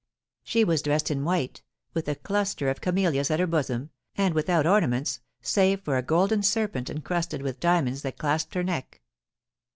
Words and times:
She 0.43 0.63
was 0.63 0.81
dressed 0.81 1.11
in 1.11 1.23
white, 1.25 1.61
with 1.93 2.07
a 2.07 2.15
cluster 2.15 2.71
of 2.71 2.81
camellias 2.81 3.29
at 3.29 3.39
her 3.39 3.45
bosom, 3.45 3.91
and 4.17 4.33
without 4.33 4.65
ornaments, 4.65 5.19
save 5.43 5.81
for 5.81 5.95
a 5.95 6.01
golden 6.01 6.41
serpent 6.41 6.89
encrusted 6.89 7.43
with 7.43 7.59
diamonds 7.59 8.01
that 8.01 8.17
clasped 8.17 8.55
her 8.55 8.63
neck. 8.63 9.01